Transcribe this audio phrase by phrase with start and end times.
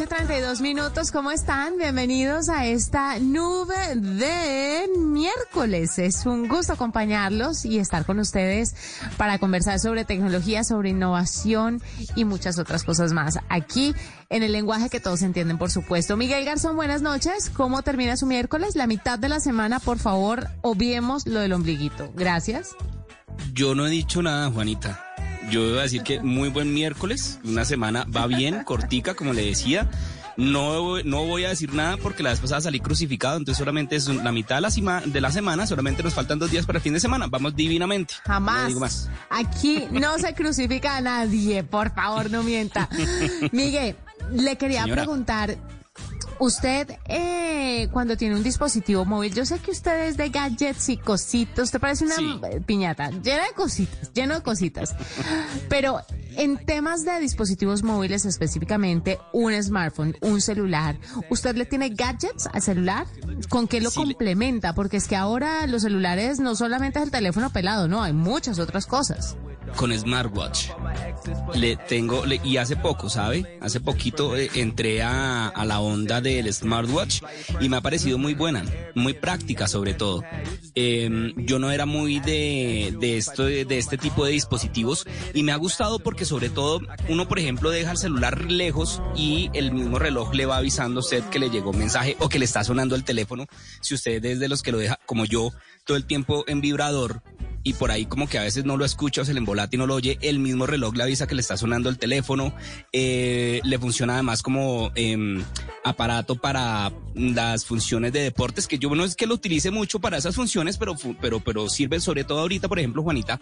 [0.00, 1.10] noche, 32 minutos.
[1.10, 1.76] ¿Cómo están?
[1.76, 5.98] Bienvenidos a esta nube de miércoles.
[5.98, 8.74] Es un gusto acompañarlos y estar con ustedes
[9.18, 11.82] para conversar sobre tecnología, sobre innovación
[12.14, 13.38] y muchas otras cosas más.
[13.48, 13.94] Aquí
[14.30, 16.16] en el lenguaje que todos entienden, por supuesto.
[16.16, 17.50] Miguel Garzón, buenas noches.
[17.50, 18.76] ¿Cómo termina su miércoles?
[18.76, 22.10] La mitad de la semana, por favor, obviemos lo del ombliguito.
[22.14, 22.70] Gracias.
[23.52, 25.09] Yo no he dicho nada, Juanita.
[25.50, 29.44] Yo iba a decir que muy buen miércoles, una semana va bien, cortica, como le
[29.44, 29.90] decía.
[30.36, 34.08] No, no voy a decir nada porque la vez pasada salí crucificado, entonces solamente es
[34.08, 36.94] la mitad de la, de la semana, solamente nos faltan dos días para el fin
[36.94, 37.26] de semana.
[37.26, 38.14] Vamos divinamente.
[38.24, 38.74] Jamás.
[38.74, 39.10] más.
[39.28, 42.88] Aquí no se crucifica a nadie, por favor, no mienta.
[43.52, 43.96] Miguel,
[44.32, 45.56] le quería preguntar,
[46.40, 50.96] Usted, eh, cuando tiene un dispositivo móvil, yo sé que usted es de gadgets y
[50.96, 52.16] cositos, usted parece una
[52.64, 54.96] piñata, llena de cositas, lleno de cositas.
[55.68, 56.00] Pero
[56.36, 62.62] en temas de dispositivos móviles específicamente, un smartphone, un celular, ¿usted le tiene gadgets al
[62.62, 63.06] celular?
[63.50, 64.74] ¿Con qué lo complementa?
[64.74, 68.58] Porque es que ahora los celulares no solamente es el teléfono pelado, no, hay muchas
[68.58, 69.36] otras cosas
[69.76, 70.68] con smartwatch.
[71.54, 73.58] Le tengo, y hace poco, ¿sabe?
[73.60, 77.22] Hace poquito eh, entré a, a, la onda del smartwatch
[77.60, 80.22] y me ha parecido muy buena, muy práctica sobre todo.
[80.74, 85.42] Em, yo no era muy de, de, esto, de, de, este tipo de dispositivos y
[85.42, 89.72] me ha gustado porque sobre todo uno, por ejemplo, deja el celular lejos y el
[89.72, 92.44] mismo reloj le va avisando a usted que le llegó un mensaje o que le
[92.44, 93.46] está sonando el teléfono.
[93.80, 95.50] Si usted es de los que lo deja, como yo,
[95.84, 97.22] todo el tiempo en vibrador,
[97.62, 99.78] y por ahí como que a veces no lo escucha o se le embolata y
[99.78, 102.54] no lo oye, el mismo reloj le avisa que le está sonando el teléfono,
[102.92, 105.42] eh, le funciona además como eh,
[105.84, 110.16] aparato para las funciones de deportes, que yo no es que lo utilice mucho para
[110.16, 113.40] esas funciones, pero, pero, pero sirve sobre todo ahorita, por ejemplo, Juanita,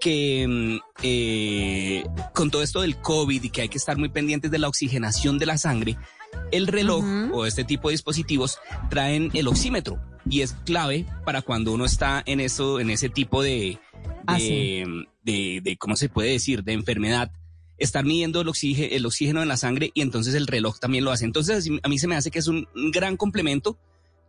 [0.00, 4.50] que em, eh, con todo esto del COVID y que hay que estar muy pendientes
[4.50, 5.96] de la oxigenación de la sangre,
[6.50, 11.72] el reloj o este tipo de dispositivos traen el oxímetro y es clave para cuando
[11.72, 13.78] uno está en eso, en ese tipo de,
[14.26, 15.06] ah, de,
[15.62, 16.62] de, ¿cómo se puede decir?
[16.64, 17.32] De enfermedad
[17.78, 21.12] estar midiendo el oxígeno, el oxígeno en la sangre y entonces el reloj también lo
[21.12, 21.24] hace.
[21.24, 23.78] Entonces a mí se me hace que es un gran complemento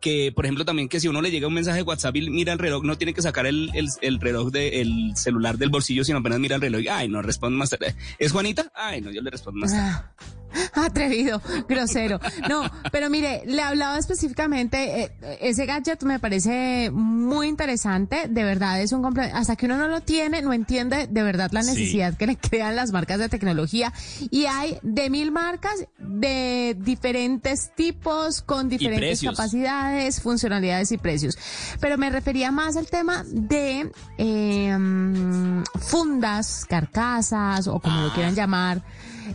[0.02, 2.52] que, por ejemplo, también que si uno le llega un mensaje de WhatsApp y mira
[2.52, 3.72] el reloj, no tiene que sacar el,
[4.02, 6.82] el, reloj del celular del bolsillo, sino apenas mira el reloj.
[6.92, 7.70] Ay, no responde más.
[8.18, 8.70] ¿Es Juanita?
[8.74, 9.74] Ay, no, yo le respondo más.
[9.74, 10.12] Ah,
[10.74, 12.20] atrevido, grosero.
[12.50, 18.82] No, pero mire, le hablaba específicamente, eh, ese gadget me parece muy interesante, de verdad
[18.82, 22.28] es un hasta que uno no lo tiene, no entiende de verdad la necesidad que
[22.28, 23.94] le crean las marcas de tecnología
[24.30, 31.38] y hay de mil marcas de diferentes tipos, con diferentes capacidades, funcionalidades y precios.
[31.80, 38.14] Pero me refería más al tema de em, fundas, carcasas o como lo ah.
[38.14, 38.82] quieran llamar.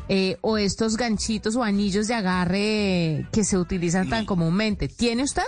[0.09, 4.89] Eh, o estos ganchitos o anillos de agarre que se utilizan tan comúnmente.
[4.89, 5.45] ¿Tiene usted?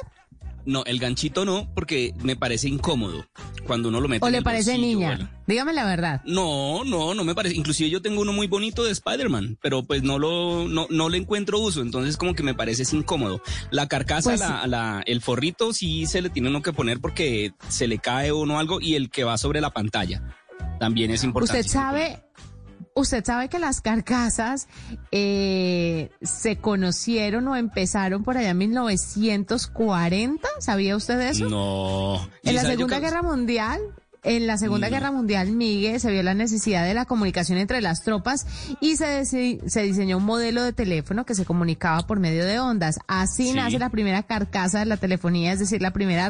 [0.69, 3.25] No, el ganchito no, porque me parece incómodo
[3.66, 4.26] cuando uno lo mete.
[4.26, 5.31] ¿O le parece niña?
[5.47, 6.20] Dígame la verdad.
[6.26, 7.56] No, no, no me parece.
[7.56, 11.16] Inclusive yo tengo uno muy bonito de Spider-Man, pero pues no lo, no, no le
[11.16, 13.41] encuentro uso, entonces como que me parece incómodo.
[13.70, 17.53] La carcasa, pues la, la, el forrito sí se le tiene uno que poner porque
[17.69, 20.22] se le cae uno algo y el que va sobre la pantalla
[20.78, 21.60] también es importante.
[21.60, 22.22] Usted sabe,
[22.98, 24.66] Usted sabe que las carcasas
[25.12, 30.48] eh, se conocieron o empezaron por allá en 1940.
[30.59, 31.48] ¿Sabía usted eso?
[31.48, 32.28] No.
[32.42, 33.81] En la Segunda Guerra Mundial
[34.23, 38.03] en la Segunda Guerra Mundial, Miguel, se vio la necesidad de la comunicación entre las
[38.03, 38.47] tropas
[38.81, 42.99] y se, se diseñó un modelo de teléfono que se comunicaba por medio de ondas.
[43.06, 46.29] Así nace la primera carcasa de la telefonía, es decir, la primera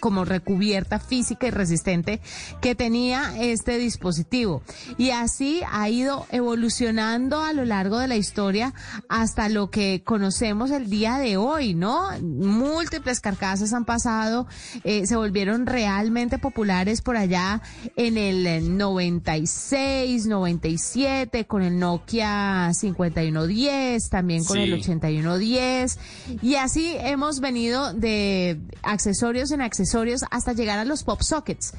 [0.00, 2.20] como recubierta física y resistente
[2.60, 4.62] que tenía este dispositivo.
[4.98, 8.74] Y así ha ido evolucionando a lo largo de la historia
[9.08, 12.08] hasta lo que conocemos el día de hoy, ¿no?
[12.20, 14.46] Múltiples carcasas han pasado,
[14.84, 17.62] eh, se volvieron realmente populares por allá
[17.96, 25.98] en el 96, 97, con el Nokia 5110, también con el 8110.
[26.42, 31.74] Y así hemos venido de accesorios en accesorios hasta llegar a los pop sockets.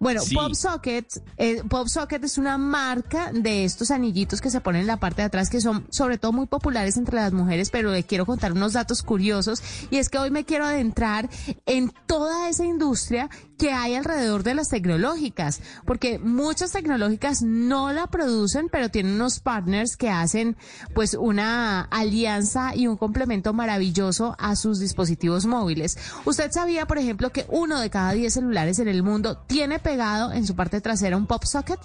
[0.00, 1.06] Bueno, Pop Socket,
[1.38, 5.22] eh, Pop Socket es una marca de estos anillitos que se ponen en la parte
[5.22, 8.52] de atrás que son sobre todo muy populares entre las mujeres, pero le quiero contar
[8.52, 9.60] unos datos curiosos
[9.90, 11.28] y es que hoy me quiero adentrar
[11.66, 13.28] en toda esa industria
[13.58, 19.40] que hay alrededor de las tecnológicas, porque muchas tecnológicas no la producen, pero tienen unos
[19.40, 20.56] partners que hacen
[20.94, 25.98] pues una alianza y un complemento maravilloso a sus dispositivos móviles.
[26.24, 30.32] ¿Usted sabía, por ejemplo, que uno de cada diez celulares en el mundo tiene pegado
[30.32, 31.80] en su parte trasera un pop socket?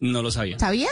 [0.00, 0.58] No lo sabía.
[0.58, 0.88] ¿Sabía?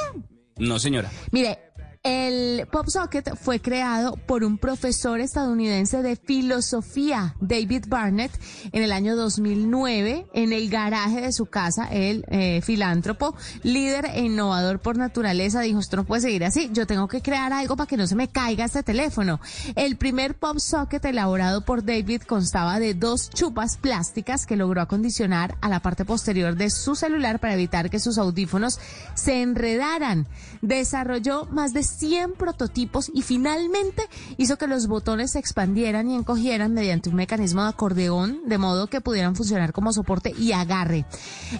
[0.58, 1.10] No, señora.
[1.32, 1.71] Mire,
[2.04, 8.32] El Pop Socket fue creado por un profesor estadounidense de filosofía, David Barnett,
[8.72, 11.86] en el año 2009 en el garaje de su casa.
[11.92, 16.88] El eh, filántropo, líder e innovador por naturaleza, dijo, esto no puede seguir así, yo
[16.88, 19.38] tengo que crear algo para que no se me caiga este teléfono.
[19.76, 25.56] El primer Pop Socket elaborado por David constaba de dos chupas plásticas que logró acondicionar
[25.60, 28.80] a la parte posterior de su celular para evitar que sus audífonos
[29.14, 30.26] se enredaran.
[30.62, 34.02] Desarrolló más de 100 prototipos y finalmente
[34.36, 38.86] hizo que los botones se expandieran y encogieran mediante un mecanismo de acordeón, de modo
[38.86, 41.06] que pudieran funcionar como soporte y agarre.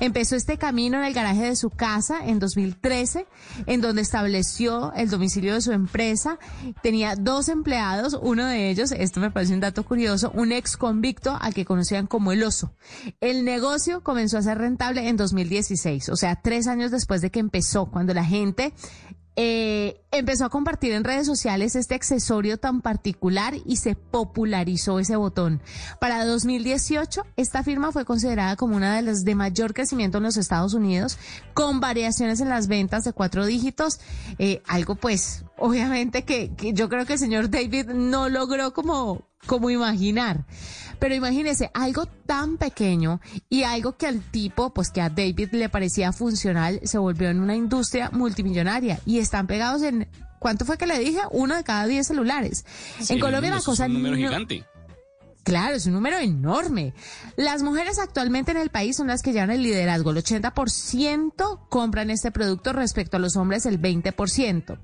[0.00, 3.26] Empezó este camino en el garaje de su casa en 2013,
[3.66, 6.38] en donde estableció el domicilio de su empresa.
[6.82, 11.36] Tenía dos empleados, uno de ellos, esto me parece un dato curioso, un ex convicto
[11.40, 12.74] al que conocían como el oso.
[13.20, 17.40] El negocio comenzó a ser rentable en 2016, o sea, tres años después de que
[17.40, 18.72] empezó, cuando la gente
[19.34, 25.16] eh, empezó a compartir en redes sociales este accesorio tan particular y se popularizó ese
[25.16, 25.62] botón.
[26.00, 30.36] Para 2018, esta firma fue considerada como una de las de mayor crecimiento en los
[30.36, 31.18] Estados Unidos,
[31.54, 34.00] con variaciones en las ventas de cuatro dígitos,
[34.38, 39.28] eh, algo pues obviamente que, que yo creo que el señor David no logró como,
[39.46, 40.44] como imaginar.
[41.02, 45.68] Pero imagínese, algo tan pequeño y algo que al tipo, pues que a David le
[45.68, 50.06] parecía funcional, se volvió en una industria multimillonaria y están pegados en,
[50.38, 51.18] ¿cuánto fue que le dije?
[51.32, 52.64] Uno de cada diez celulares.
[53.08, 53.86] en Colombia la cosa...
[53.86, 54.64] Es un número gigante.
[55.44, 56.94] Claro, es un número enorme.
[57.36, 60.10] Las mujeres actualmente en el país son las que llevan el liderazgo.
[60.10, 64.78] El 80% compran este producto respecto a los hombres el 20%.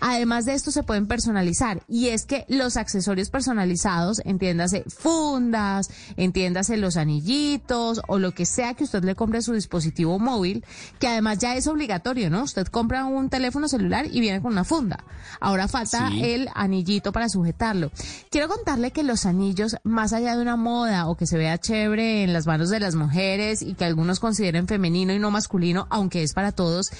[0.00, 6.76] Además de esto se pueden personalizar y es que los accesorios personalizados, entiéndase fundas, entiéndase
[6.76, 10.64] los anillitos o lo que sea que usted le compre a su dispositivo móvil,
[11.00, 12.44] que además ya es obligatorio, ¿no?
[12.44, 15.04] Usted compra un teléfono celular y viene con una funda.
[15.40, 17.90] Ahora falta el anillito para sujetarlo.
[18.30, 22.22] Quiero contarle que los anillos más allá de una moda o que se vea chévere
[22.22, 26.22] en las manos de las mujeres y que algunos consideren femenino y no masculino, aunque
[26.22, 26.90] es para todos,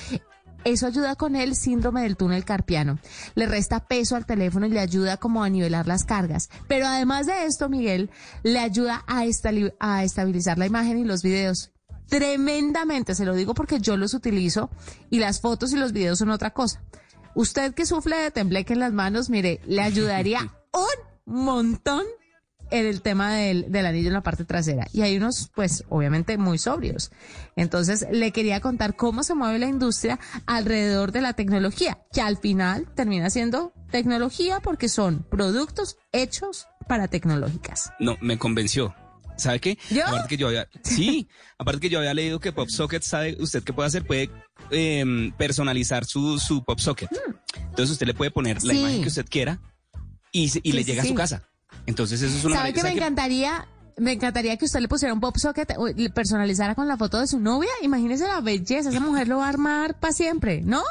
[0.64, 2.98] eso ayuda con el síndrome del túnel carpiano.
[3.34, 6.48] Le resta peso al teléfono y le ayuda como a nivelar las cargas.
[6.69, 8.08] Pero además de esto, Miguel,
[8.43, 9.25] le ayuda a,
[9.78, 11.72] a estabilizar la imagen y los videos.
[12.08, 14.70] Tremendamente, se lo digo porque yo los utilizo
[15.10, 16.81] y las fotos y los videos son otra cosa.
[17.34, 22.06] Usted que sufre de tembleque en las manos, mire, le ayudaría un montón
[22.70, 24.86] en el tema del, del, anillo en la parte trasera.
[24.92, 27.10] Y hay unos, pues, obviamente muy sobrios.
[27.56, 32.36] Entonces, le quería contar cómo se mueve la industria alrededor de la tecnología, que al
[32.38, 37.90] final termina siendo tecnología porque son productos hechos para tecnológicas.
[38.00, 38.94] No, me convenció.
[39.36, 39.78] ¿Sabe qué?
[39.90, 40.06] ¿Yo?
[40.06, 41.28] Aparte que yo había, sí,
[41.58, 44.30] aparte que yo había leído que PopSocket sabe usted qué puede hacer, puede
[44.70, 45.04] eh,
[45.36, 47.10] personalizar su, su PopSocket.
[47.56, 48.78] Entonces usted le puede poner la Sí.
[48.80, 49.60] imagen que usted quiera
[50.32, 51.42] y, y Sí, le sí, llega a su casa.
[51.87, 53.67] Entonces eso es una ¿Sabe que me encantaría?
[53.99, 57.19] Me encantaría que usted le pusiera un pop socket o le personalizara con la foto
[57.19, 57.71] de su novia.
[57.83, 60.83] Imagínese la belleza, esa mujer lo va a armar para siempre, ¿no?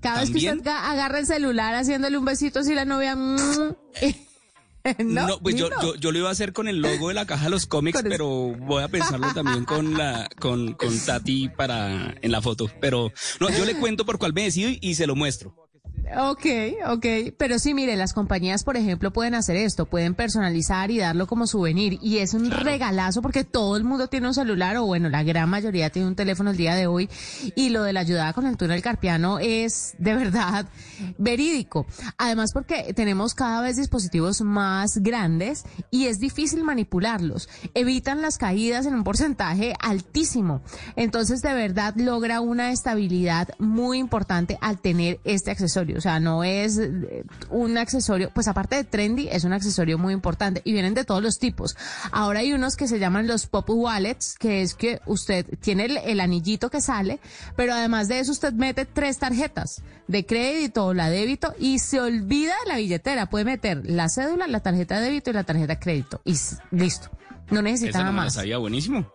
[0.00, 3.16] Cada vez que usted ga- agarra el celular haciéndole un besito así la novia...
[3.16, 3.36] mm,
[4.98, 7.24] no, No, pues yo, yo, yo lo iba a hacer con el logo de la
[7.26, 12.14] caja de los cómics, pero voy a pensarlo también con la, con, con Tati para,
[12.20, 12.70] en la foto.
[12.80, 13.10] Pero,
[13.40, 15.54] no, yo le cuento por cuál me decido y, y se lo muestro.
[16.16, 16.46] Ok,
[16.88, 17.06] ok.
[17.38, 21.46] Pero sí, mire, las compañías, por ejemplo, pueden hacer esto, pueden personalizar y darlo como
[21.46, 21.98] souvenir.
[22.02, 25.48] Y es un regalazo porque todo el mundo tiene un celular, o bueno, la gran
[25.48, 27.08] mayoría tiene un teléfono el día de hoy.
[27.56, 30.66] Y lo de la ayuda con el túnel carpiano es de verdad
[31.18, 31.86] verídico.
[32.18, 37.48] Además, porque tenemos cada vez dispositivos más grandes y es difícil manipularlos.
[37.74, 40.62] Evitan las caídas en un porcentaje altísimo.
[40.96, 45.93] Entonces, de verdad, logra una estabilidad muy importante al tener este accesorio.
[45.96, 50.12] O sea, no es eh, un accesorio, pues aparte de trendy, es un accesorio muy
[50.12, 51.76] importante y vienen de todos los tipos.
[52.12, 55.96] Ahora hay unos que se llaman los pop wallets, que es que usted tiene el,
[55.98, 57.20] el anillito que sale,
[57.56, 62.00] pero además de eso usted mete tres tarjetas de crédito o la débito y se
[62.00, 63.26] olvida de la billetera.
[63.30, 66.34] Puede meter la cédula, la tarjeta de débito y la tarjeta de crédito y
[66.70, 67.10] listo.
[67.50, 68.34] No necesita Esa nada no más.
[68.34, 69.06] sabía, buenísimo.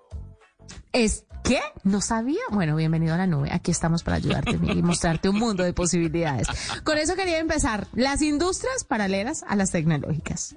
[0.91, 1.59] ¿Es qué?
[1.83, 2.41] ¿No sabía?
[2.51, 3.49] Bueno, bienvenido a la nube.
[3.51, 6.47] Aquí estamos para ayudarte y mostrarte un mundo de posibilidades.
[6.83, 7.87] Con eso quería empezar.
[7.93, 10.55] Las industrias paralelas a las tecnológicas.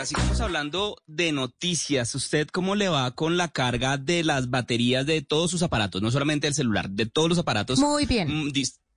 [0.00, 2.14] Juanita, sigamos hablando de noticias.
[2.14, 6.02] ¿Usted cómo le va con la carga de las baterías de todos sus aparatos?
[6.02, 7.78] No solamente el celular, de todos los aparatos.
[7.78, 8.28] Muy bien.
[8.28, 8.52] Mm,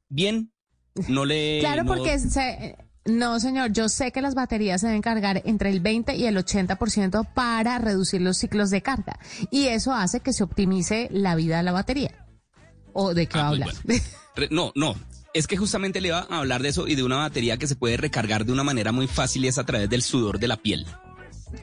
[0.10, 0.51] bien,
[1.07, 1.60] no le...
[1.60, 5.69] Claro, no- porque se- no, señor, yo sé que las baterías se deben cargar entre
[5.69, 9.19] el 20 y el 80% para reducir los ciclos de carga.
[9.51, 12.25] Y eso hace que se optimice la vida de la batería.
[12.93, 13.75] ¿O de qué va Ah, a pues hablar?
[13.86, 14.48] bueno.
[14.51, 14.95] No, no.
[15.34, 17.75] Es que justamente le iba a hablar de eso y de una batería que se
[17.75, 20.58] puede recargar de una manera muy fácil y es a través del sudor de la
[20.58, 20.86] piel.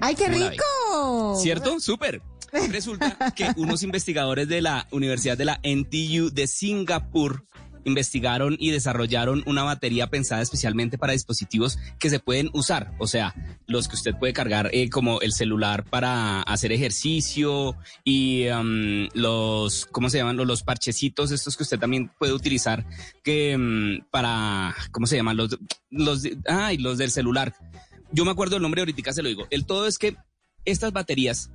[0.00, 1.38] ¡Ay, qué rico!
[1.40, 1.78] ¿Cierto?
[1.78, 2.20] Súper.
[2.68, 7.44] Resulta que unos investigadores de la Universidad de la NTU de Singapur
[7.84, 13.34] investigaron y desarrollaron una batería pensada especialmente para dispositivos que se pueden usar, o sea,
[13.66, 19.86] los que usted puede cargar eh, como el celular para hacer ejercicio y um, los,
[19.86, 20.36] ¿cómo se llaman?
[20.36, 22.84] Los, parchecitos, estos que usted también puede utilizar
[23.22, 25.36] que um, para, ¿cómo se llaman?
[25.36, 25.58] Los,
[25.90, 27.54] los, ay, los del celular.
[28.12, 29.46] Yo me acuerdo el nombre ahorita se lo digo.
[29.50, 30.16] El todo es que
[30.64, 31.50] estas baterías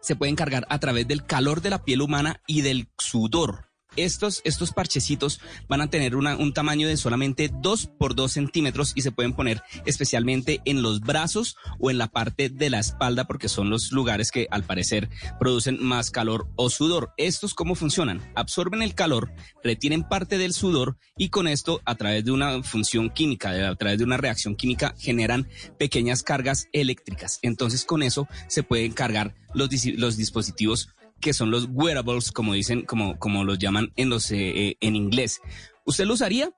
[0.00, 3.65] se pueden cargar a través del calor de la piel humana y del sudor.
[3.96, 9.02] Estos, estos parchecitos van a tener un tamaño de solamente 2 por 2 centímetros y
[9.02, 13.48] se pueden poner especialmente en los brazos o en la parte de la espalda porque
[13.48, 17.12] son los lugares que al parecer producen más calor o sudor.
[17.16, 18.20] ¿Estos cómo funcionan?
[18.34, 23.10] Absorben el calor, retienen parte del sudor y con esto a través de una función
[23.10, 25.48] química, a través de una reacción química generan
[25.78, 27.38] pequeñas cargas eléctricas.
[27.42, 33.18] Entonces con eso se pueden cargar los dispositivos que son los wearables, como dicen, como,
[33.18, 34.36] como los llaman en los eh,
[34.68, 35.40] eh, en inglés.
[35.84, 36.50] ¿Usted lo usaría?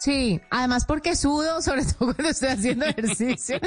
[0.00, 3.58] Sí, además porque sudo, sobre todo cuando estoy haciendo ejercicio.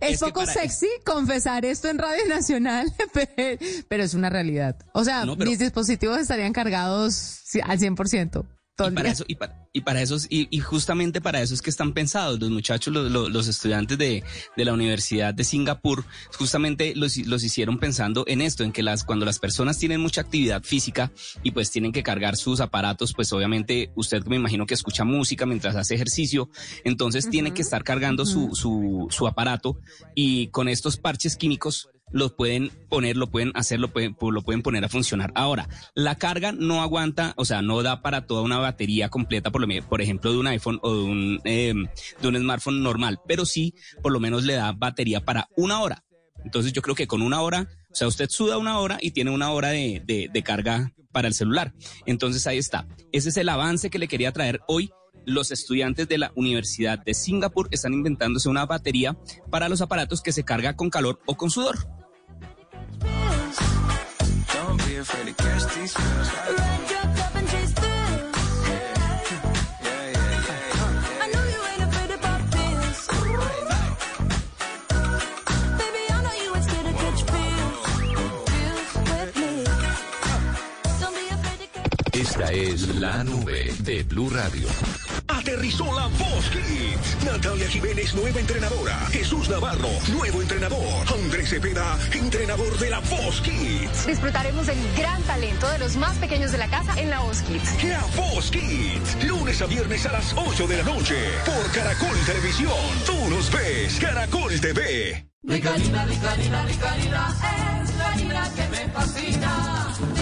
[0.00, 4.76] es, poco sexy confesar esto en Radio Nacional, pe- pero es una realidad.
[4.94, 8.46] O sea, No, pero- mis dispositivos estarían cargados al 100%.
[8.78, 11.68] Y para eso, y para, y para esos, y, y justamente para eso es que
[11.68, 14.24] están pensados los muchachos, los, los, los estudiantes de,
[14.56, 16.04] de la Universidad de Singapur,
[16.38, 20.22] justamente los, los hicieron pensando en esto, en que las, cuando las personas tienen mucha
[20.22, 21.12] actividad física
[21.42, 25.44] y pues tienen que cargar sus aparatos, pues obviamente usted me imagino que escucha música
[25.44, 26.48] mientras hace ejercicio,
[26.82, 29.78] entonces tiene que estar cargando su, su, su aparato
[30.14, 34.62] y con estos parches químicos lo pueden poner, lo pueden hacer, lo pueden, lo pueden
[34.62, 35.32] poner a funcionar.
[35.34, 39.66] Ahora, la carga no aguanta, o sea, no da para toda una batería completa, por,
[39.66, 41.74] lo, por ejemplo, de un iPhone o de un, eh,
[42.20, 46.04] de un smartphone normal, pero sí, por lo menos le da batería para una hora.
[46.44, 49.30] Entonces yo creo que con una hora, o sea, usted suda una hora y tiene
[49.30, 51.72] una hora de, de carga para el celular.
[52.06, 52.86] Entonces ahí está.
[53.12, 54.90] Ese es el avance que le quería traer hoy.
[55.24, 59.16] Los estudiantes de la Universidad de Singapur están inventándose una batería
[59.50, 61.78] para los aparatos que se carga con calor o con sudor.
[63.58, 66.28] Don't be afraid to catch these feels.
[66.58, 68.36] Ride your cup and chase thrills.
[68.68, 69.30] Yeah,
[69.82, 71.22] yeah, yeah.
[71.22, 73.00] I know you ain't afraid to pop pills.
[75.80, 77.80] Baby, I know you ain't scared to catch feels.
[78.52, 79.52] Feels with me.
[81.00, 84.68] Don't be afraid to catch Esta es la nube de Blue Radio.
[85.52, 87.24] Aterrizó la Voz Kids.
[87.26, 88.96] Natalia Jiménez, nueva entrenadora.
[89.10, 90.80] Jesús Navarro, nuevo entrenador.
[91.12, 94.06] Andrés Cepeda, entrenador de la Voz Kids.
[94.06, 97.84] Disfrutaremos del gran talento de los más pequeños de la casa en la Voz Kids.
[97.84, 99.24] La Voz Kids.
[99.26, 101.16] Lunes a viernes a las 8 de la noche.
[101.44, 102.72] Por Caracol Televisión.
[103.04, 103.98] Tú nos ves.
[104.00, 105.26] Caracol TV.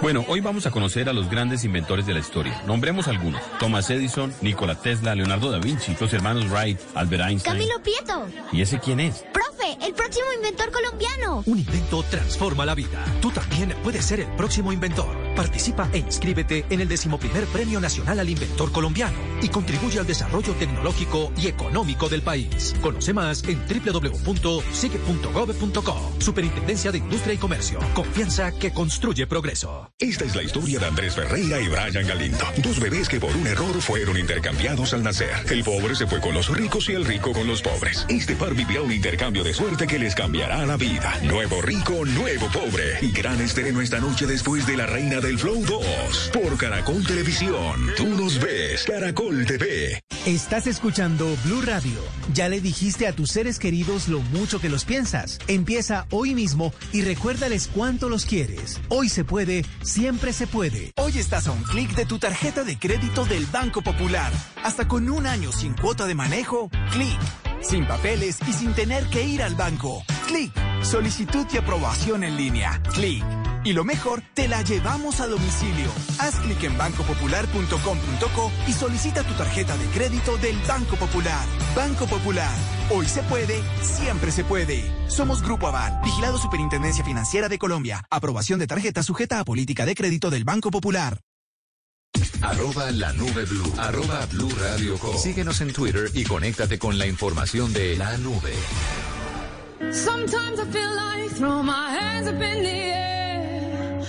[0.00, 2.62] Bueno, hoy vamos a conocer a los grandes inventores de la historia.
[2.66, 3.42] Nombremos algunos.
[3.58, 7.54] Thomas Edison, Nikola Tesla, Leonardo da Vinci, los hermanos Wright, Albert Einstein.
[7.56, 8.26] Camilo Prieto.
[8.52, 9.24] ¿Y ese quién es?
[9.32, 11.42] Profe, el próximo inventor colombiano.
[11.46, 13.04] Un invento transforma la vida.
[13.20, 15.27] Tú también puedes ser el próximo inventor.
[15.38, 20.52] Participa e inscríbete en el decimoprimer Premio Nacional al Inventor Colombiano y contribuye al desarrollo
[20.54, 22.74] tecnológico y económico del país.
[22.80, 26.12] Conoce más en www.sigue.gov.co.
[26.18, 27.78] Superintendencia de Industria y Comercio.
[27.94, 29.92] Confianza que construye progreso.
[30.00, 32.44] Esta es la historia de Andrés Ferreira y Brian Galindo.
[32.56, 35.30] Dos bebés que por un error fueron intercambiados al nacer.
[35.50, 38.04] El pobre se fue con los ricos y el rico con los pobres.
[38.08, 41.14] Este par vivirá un intercambio de suerte que les cambiará la vida.
[41.22, 42.98] Nuevo rico, nuevo pobre.
[43.02, 46.30] Y gran estreno esta noche después de La Reina del Flow 2.
[46.32, 47.90] Por Caracol Televisión.
[47.98, 48.84] Tú nos ves.
[48.84, 50.02] Caracol TV.
[50.24, 52.00] Estás escuchando Blue Radio.
[52.32, 55.38] Ya le dijiste a tus seres queridos lo mucho que los piensas.
[55.46, 58.80] Empieza hoy mismo y recuérdales cuánto los quieres.
[58.88, 60.92] Hoy se puede, siempre se puede.
[60.96, 64.32] Hoy estás a un clic de tu tarjeta de crédito del Banco Popular.
[64.64, 67.47] Hasta con un año sin cuota de manejo, clic.
[67.60, 70.02] Sin papeles y sin tener que ir al banco.
[70.26, 70.52] Clic.
[70.82, 72.80] Solicitud y aprobación en línea.
[72.94, 73.24] Clic.
[73.64, 75.90] Y lo mejor, te la llevamos a domicilio.
[76.18, 81.44] Haz clic en bancopopular.com.co y solicita tu tarjeta de crédito del Banco Popular.
[81.74, 82.56] Banco Popular.
[82.90, 84.90] Hoy se puede, siempre se puede.
[85.08, 88.04] Somos Grupo Aval, vigilado Superintendencia Financiera de Colombia.
[88.10, 91.20] Aprobación de tarjeta sujeta a política de crédito del Banco Popular.
[92.42, 93.72] Arroba la nube blue.
[93.78, 95.16] Arroba blue radio com.
[95.16, 98.54] Síguenos en Twitter y conéctate con la información de la nube.
[99.92, 104.00] Sometimes I feel like throw my hands up in the air.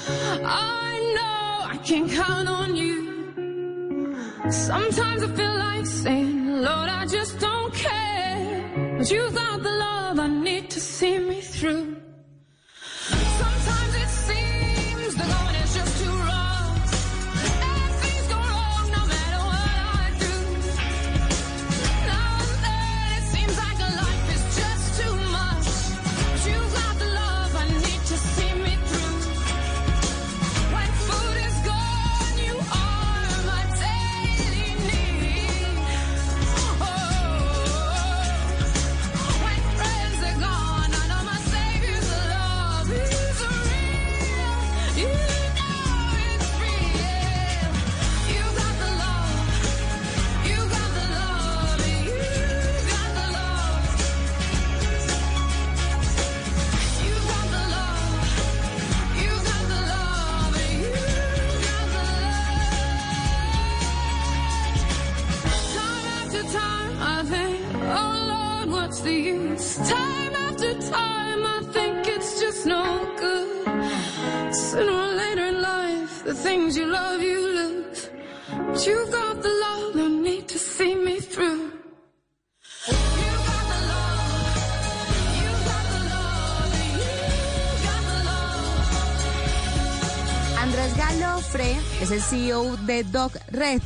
[0.44, 3.08] I know I can count on you.
[4.50, 8.98] Sometimes I feel like saying, Lord, I just don't care.
[8.98, 11.96] But you got the love I need to see me through.
[69.10, 69.90] Lord, what's the use?
[69.90, 72.84] Time after time, I think it's just no
[73.18, 74.56] good.
[74.56, 78.10] Sooner or later in life, the things you love, you lose.
[78.50, 81.72] But you got the love I need to see me through.
[90.62, 93.82] Andrés Galofre es el CEO de Doc Red.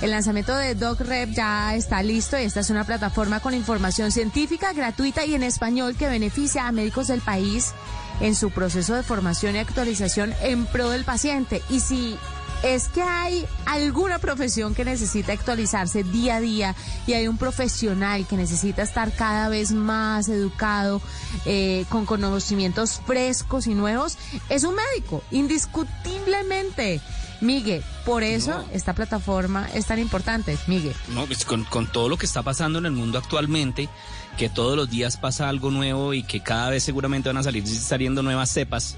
[0.00, 4.12] El lanzamiento de Doc Red ya está listo y esta es una plataforma con información
[4.12, 7.72] científica gratuita y en español que beneficia a médicos del país
[8.20, 11.62] en su proceso de formación y actualización en pro del paciente.
[11.68, 12.16] Y si
[12.62, 16.74] es que hay alguna profesión que necesita actualizarse día a día
[17.06, 21.00] y hay un profesional que necesita estar cada vez más educado,
[21.44, 24.16] eh, con conocimientos frescos y nuevos,
[24.48, 27.00] es un médico, indiscutiblemente.
[27.40, 28.64] Miguel, por eso No.
[28.72, 30.94] esta plataforma es tan importante, Miguel.
[31.08, 33.88] No, pues con, con todo lo que está pasando en el mundo actualmente,
[34.36, 37.66] que todos los días pasa algo nuevo y que cada vez seguramente van a salir
[37.66, 38.96] saliendo nuevas cepas,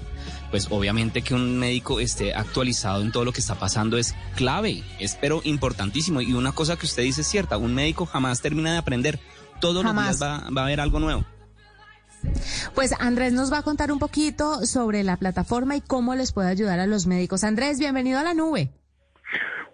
[0.49, 4.83] pues obviamente que un médico esté actualizado en todo lo que está pasando es clave,
[4.99, 6.21] es pero importantísimo.
[6.21, 9.19] Y una cosa que usted dice es cierta, un médico jamás termina de aprender,
[9.59, 10.07] todos Jamás.
[10.07, 11.23] los días va, va a haber algo nuevo.
[12.75, 16.49] Pues Andrés nos va a contar un poquito sobre la plataforma y cómo les puede
[16.49, 17.43] ayudar a los médicos.
[17.43, 18.69] Andrés, bienvenido a la nube.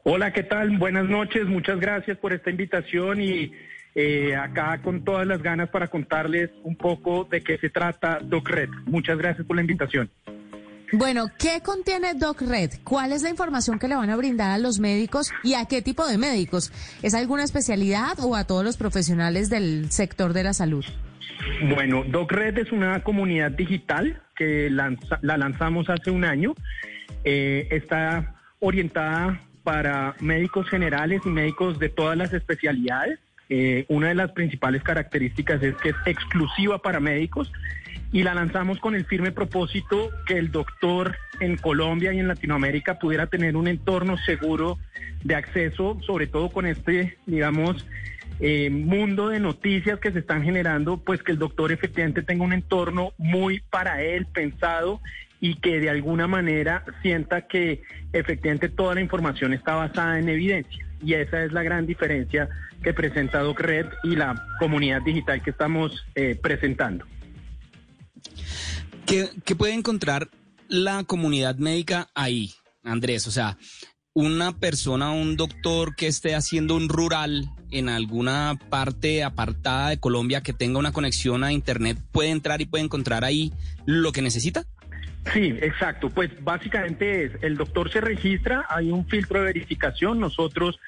[0.03, 0.77] Hola, ¿qué tal?
[0.77, 3.51] Buenas noches, muchas gracias por esta invitación y
[3.93, 8.69] eh, acá con todas las ganas para contarles un poco de qué se trata DocRed.
[8.85, 10.09] Muchas gracias por la invitación.
[10.93, 12.71] Bueno, ¿qué contiene DocRed?
[12.85, 15.81] ¿Cuál es la información que le van a brindar a los médicos y a qué
[15.81, 16.71] tipo de médicos?
[17.01, 20.85] ¿Es alguna especialidad o a todos los profesionales del sector de la salud?
[21.75, 26.55] Bueno, DocRed es una comunidad digital que la lanzamos hace un año.
[27.25, 33.19] Eh, está orientada para médicos generales y médicos de todas las especialidades.
[33.49, 37.51] Eh, una de las principales características es que es exclusiva para médicos
[38.11, 42.99] y la lanzamos con el firme propósito que el doctor en Colombia y en Latinoamérica
[42.99, 44.77] pudiera tener un entorno seguro
[45.23, 47.85] de acceso, sobre todo con este, digamos,
[48.39, 52.53] eh, mundo de noticias que se están generando, pues que el doctor efectivamente tenga un
[52.53, 55.01] entorno muy para él pensado
[55.39, 57.81] y que de alguna manera sienta que
[58.13, 60.85] efectivamente toda la información está basada en evidencia.
[61.03, 62.49] Y esa es la gran diferencia
[62.83, 67.05] que presenta DocRed y la comunidad digital que estamos eh, presentando.
[69.07, 70.27] ¿Qué, puede encontrar
[70.67, 72.51] la comunidad médica ahí,
[72.83, 73.25] Andrés?
[73.25, 73.57] O sea,
[74.13, 80.41] una persona, un doctor que esté haciendo un rural en alguna parte apartada de Colombia
[80.41, 83.53] que tenga una conexión a Internet, puede entrar y puede encontrar ahí
[83.85, 84.65] lo que necesita.
[85.33, 86.09] Sí, exacto.
[86.09, 90.79] Pues básicamente es, el doctor se registra, hay un filtro de verificación, nosotros,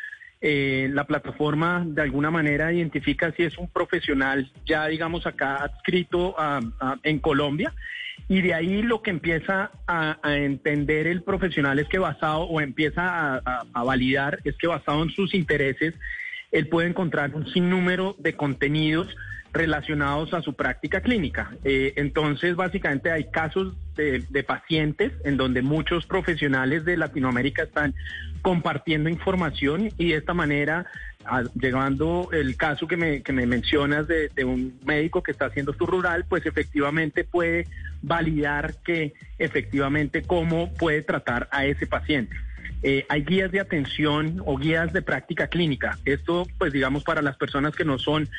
[0.41, 6.35] eh, la plataforma de alguna manera identifica si es un profesional ya digamos acá adscrito
[6.37, 6.61] a-
[7.03, 7.73] en Colombia
[8.29, 13.37] y de ahí lo que empieza a, entender el profesional es que basado o empieza
[13.37, 15.93] a, validar es que basado en sus intereses
[16.51, 19.13] él puede encontrar un sinnúmero de contenidos
[19.51, 21.51] relacionados a su práctica clínica.
[21.63, 27.93] Eh, entonces, básicamente hay casos de pacientes en donde muchos profesionales de Latinoamérica están
[28.41, 30.85] compartiendo información y de esta manera
[31.25, 35.73] a- llegando el caso que me, que me mencionas de, un médico que está haciendo
[35.73, 37.67] su rural, pues efectivamente puede
[38.01, 42.35] validar que efectivamente cómo puede tratar a ese paciente.
[42.81, 45.99] Eh, hay guías de atención o guías de práctica clínica.
[46.05, 48.29] Esto, pues digamos, para las personas que no son,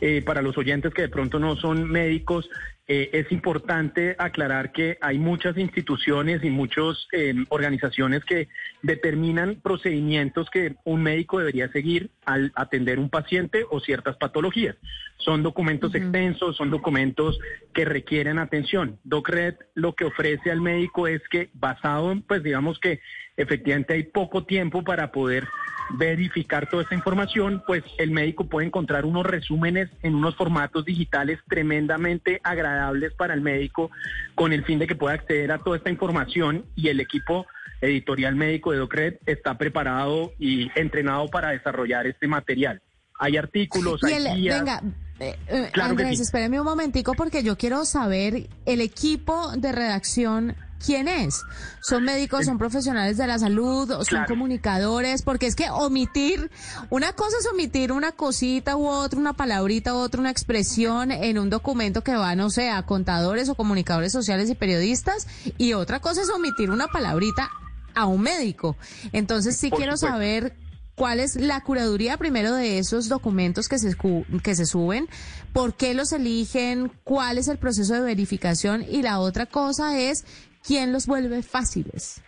[0.00, 2.48] eh, para los oyentes que de pronto no son médicos,
[2.88, 7.06] eh, es importante aclarar que hay muchas instituciones y muchas
[7.50, 8.48] organizaciones que
[8.82, 14.76] determinan procedimientos que un médico debería seguir al atender un paciente o ciertas patologías.
[15.18, 17.38] Son documentos extensos, son documentos
[17.74, 18.98] que requieren atención.
[19.04, 23.00] DocRed lo que ofrece al médico es que basado en, pues digamos que
[23.36, 25.46] efectivamente hay poco tiempo para poder
[25.90, 31.38] verificar toda esta información, pues el médico puede encontrar unos resúmenes en unos formatos digitales
[31.48, 33.90] tremendamente agradables para el médico
[34.34, 37.46] con el fin de que pueda acceder a toda esta información y el equipo
[37.80, 42.82] editorial médico de DocRed está preparado y entrenado para desarrollar este material.
[43.20, 44.58] Hay artículos, Y hay el- guías.
[44.58, 44.82] venga,
[45.20, 46.22] eh, eh, Claro Andrés, sí.
[46.22, 50.54] espéreme un momentico porque yo quiero saber el equipo de redacción.
[50.84, 51.42] ¿Quién es?
[51.82, 54.26] ¿Son médicos, son profesionales de la salud, son Claro.
[54.28, 55.22] comunicadores?
[55.22, 56.50] Porque es que omitir,
[56.88, 61.38] una cosa es omitir una cosita u otra, una palabrita u otra, una expresión en
[61.38, 65.26] un documento que va, no sé, a contadores o comunicadores sociales y periodistas,
[65.58, 67.50] y otra cosa es omitir una palabrita
[67.94, 68.76] a un médico.
[69.12, 70.14] Entonces sí Por quiero supuesto.
[70.14, 70.56] saber
[70.94, 73.96] cuál es la curaduría primero de esos documentos que se,
[74.42, 75.08] que se suben,
[75.52, 80.24] por qué los eligen, cuál es el proceso de verificación y la otra cosa es
[80.68, 82.22] quién los vuelve fáciles.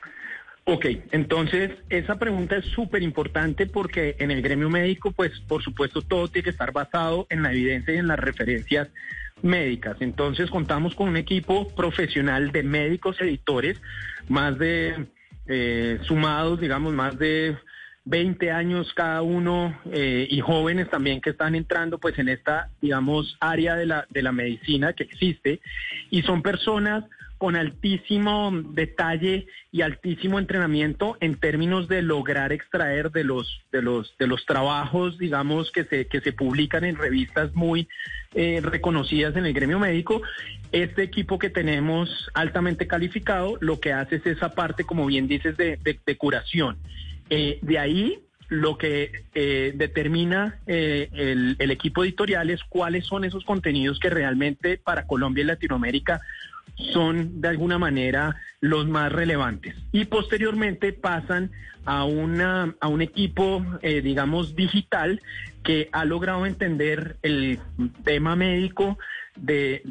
[0.64, 6.00] Ok, entonces esa pregunta es súper importante porque en el gremio médico, pues por supuesto
[6.00, 8.88] todo tiene que estar basado en la evidencia y en las referencias
[9.42, 9.96] médicas.
[10.00, 13.81] Entonces contamos con un equipo profesional de médicos editores,
[14.29, 15.07] más de
[15.46, 17.57] eh, sumados, digamos, más de
[18.05, 23.37] 20 años cada uno eh, y jóvenes también que están entrando pues en esta, digamos,
[23.40, 25.61] área de la, de la medicina que existe
[26.11, 27.05] y son personas
[27.40, 34.14] con altísimo detalle y altísimo entrenamiento en términos de lograr extraer de los de los
[34.18, 37.88] de los trabajos digamos que se que se publican en revistas muy
[38.35, 40.20] eh, reconocidas en el gremio médico.
[40.70, 45.57] Este equipo que tenemos altamente calificado lo que hace es esa parte como bien dices
[45.57, 46.76] de, de- curación.
[47.31, 48.18] Eh, de ahí
[48.50, 51.09] lo que eh, determina eh,
[51.59, 56.20] el equipo editorial es cuáles son esos contenidos que realmente para Colombia y Latinoamérica
[56.92, 59.74] son de alguna manera los más relevantes.
[59.92, 61.50] Y posteriormente pasan
[61.85, 65.20] a, una, a un equipo, eh, digamos, digital
[65.62, 67.59] que ha logrado entender el
[68.04, 68.98] tema médico
[69.37, 69.83] de,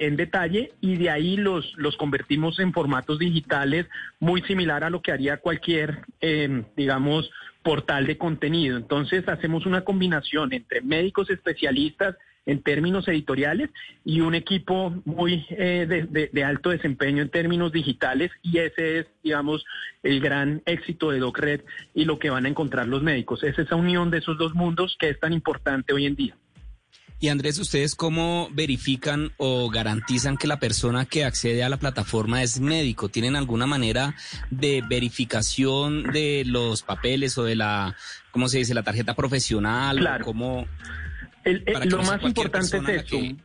[0.00, 3.86] en detalle y de ahí los, los convertimos en formatos digitales
[4.18, 7.30] muy similar a lo que haría cualquier, eh, digamos,
[7.62, 8.76] portal de contenido.
[8.76, 12.16] Entonces hacemos una combinación entre médicos especialistas
[12.48, 13.68] en términos editoriales
[14.04, 19.00] y un equipo muy eh, de, de- de alto desempeño en términos digitales y ese
[19.00, 19.64] es, digamos,
[20.02, 21.60] el gran éxito de DocRed
[21.94, 23.44] y lo que van a encontrar los médicos.
[23.44, 26.36] Es esa unión de esos dos mundos que es tan importante hoy en día.
[27.20, 32.44] Y Andrés, ¿ustedes cómo verifican o garantizan que la persona que accede a la plataforma
[32.44, 33.08] es médico?
[33.08, 34.14] ¿Tienen alguna manera
[34.50, 37.96] de verificación de los papeles o de la,
[38.30, 39.98] ¿cómo se dice?, la tarjeta profesional?
[39.98, 40.22] Claro.
[40.22, 40.66] ¿O ¿Cómo?
[41.44, 43.16] El- que lo no más importante es esto.
[43.18, 43.36] que-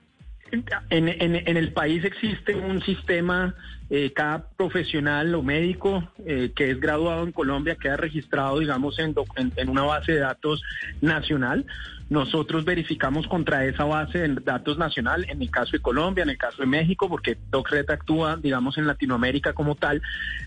[0.91, 3.56] En, en- en el país existe un sistema,
[3.89, 9.15] eh, cada profesional o médico eh, que es graduado en Colombia queda registrado, digamos, en-
[9.56, 10.62] en una base de datos
[11.01, 11.65] nacional.
[12.10, 16.38] Nosotros verificamos contra esa base de datos nacional, en el caso de Colombia, en el
[16.38, 20.03] caso de México, porque DocRed actúa, digamos, en Latinoamérica como tal,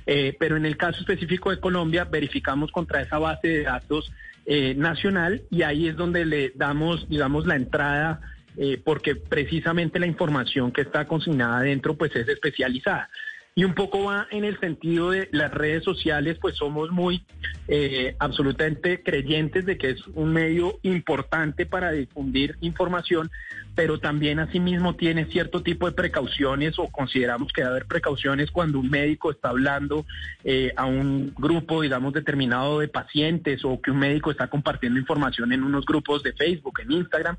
[0.07, 4.13] eh, pero en el caso específico de Colombia, verificamos contra esa base de datos
[4.47, 8.21] eh, nacional y ahí es donde le damos, digamos, la entrada
[8.59, 13.11] eh, porque precisamente la información que está consignada dentro pues es especializada.
[13.55, 17.25] Y un poco va en el sentido de las redes sociales, pues somos muy
[17.69, 23.31] eh, absolutamente creyentes de que es un medio importante para difundir información,
[23.77, 28.81] pero también asimismo tiene cierto tipo de precauciones o consideramos que debe haber precauciones cuando
[28.81, 30.07] un médico está hablando
[30.45, 35.53] eh, a un grupo, digamos, determinado de pacientes o que un médico está compartiendo información
[35.53, 37.37] en unos grupos de Facebook, en Instagram,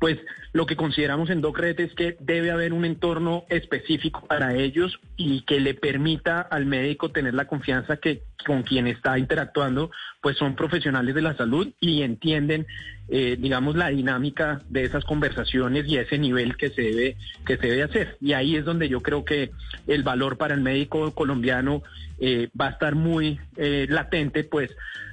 [0.00, 0.18] pues
[0.52, 5.42] lo que consideramos en DocRed es que debe haber un entorno específico para ellos y
[5.42, 10.54] que le permita al médico tener la confianza que con quien está interactuando, pues son
[10.54, 12.66] profesionales de la salud y entienden,
[13.08, 17.66] eh, digamos, la dinámica de esas conversaciones y ese nivel que se debe que se
[17.68, 18.16] debe hacer.
[18.20, 19.50] Y ahí es donde yo creo que
[19.86, 21.82] el valor para el médico colombiano
[22.18, 24.70] eh, va a estar muy eh, latente, pues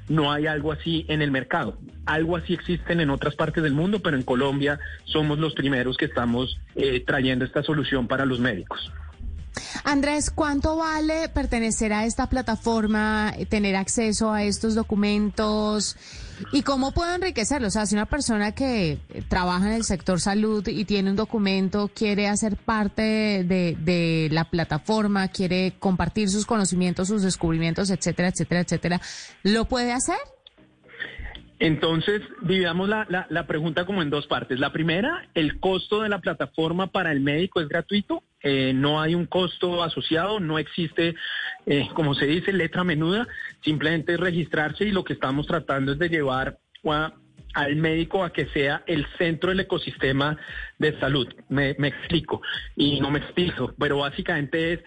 [0.08, 1.77] no hay algo así en el mercado.
[2.06, 6.06] Algo así existen en otras partes del mundo, pero en Colombia somos los primeros que
[6.06, 8.91] estamos eh, trayendo esta solución para los médicos.
[9.84, 15.95] Andrés, ¿cuánto vale pertenecer a esta plataforma, tener acceso a estos documentos
[16.52, 17.67] y cómo puedo enriquecerlo?
[17.67, 21.15] O sea, si una persona que eh, trabaja en el sector salud y tiene un
[21.15, 23.02] documento, quiere hacer parte
[23.43, 29.02] de, de la plataforma, quiere compartir sus conocimientos, sus descubrimientos, etcétera, etcétera, etcétera,
[29.43, 30.17] ¿lo puede hacer?
[31.63, 34.60] Entonces, dividamos la, la, la, pregunta como en dos partes.
[34.60, 39.15] La primera, el costo de la plataforma para el médico es gratuito, eh, no hay
[39.15, 41.15] un costo asociado, no existe,
[41.65, 43.30] eh, como se dice, letra menuda,
[43.63, 46.58] simplemente es registrarse y lo que estamos tratando es de llevar
[47.54, 50.38] al médico a que sea el centro del ecosistema
[50.80, 51.34] de salud.
[51.47, 52.41] Me, me explico
[52.76, 54.80] y no me explico, pero básicamente es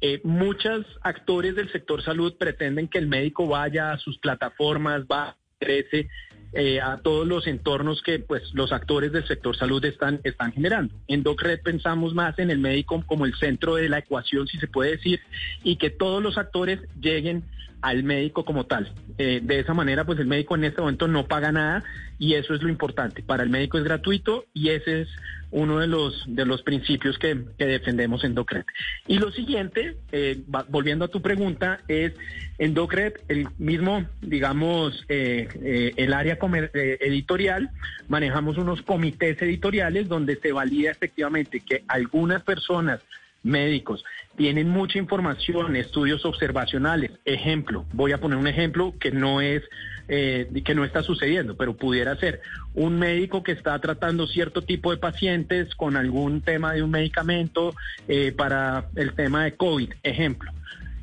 [0.00, 5.36] eh, muchos actores del sector salud pretenden que el médico vaya a sus plataformas, va
[5.64, 6.08] crece
[6.56, 10.94] eh, a todos los entornos que pues los actores del sector salud están, están generando.
[11.08, 14.68] En DocRed pensamos más en el médico como el centro de la ecuación, si se
[14.68, 15.20] puede decir,
[15.64, 17.42] y que todos los actores lleguen
[17.82, 18.92] al médico como tal.
[19.18, 21.82] Eh, de esa manera, pues el médico en este momento no paga nada
[22.20, 23.22] y eso es lo importante.
[23.24, 25.08] Para el médico es gratuito y ese es
[25.54, 28.64] uno de los de los principios que, que defendemos en DOCRED.
[29.06, 32.12] Y lo siguiente, eh, volviendo a tu pregunta, es
[32.58, 36.38] en DOCRED el mismo, digamos, eh, eh, el área
[36.74, 37.70] editorial,
[38.08, 43.00] manejamos unos comités editoriales donde se valida efectivamente que algunas personas
[43.44, 44.04] médicos,
[44.36, 47.12] tienen mucha información, estudios observacionales.
[47.24, 49.62] Ejemplo, voy a poner un ejemplo que no es
[50.08, 52.40] eh, que no está sucediendo, pero pudiera ser
[52.74, 57.74] un médico que está tratando cierto tipo de pacientes con algún tema de un medicamento
[58.08, 60.50] eh, para el tema de COVID, ejemplo.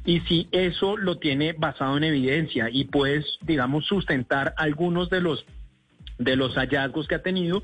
[0.05, 5.45] Y si eso lo tiene basado en evidencia y puedes, digamos, sustentar algunos de los
[6.17, 7.63] de los hallazgos que ha tenido,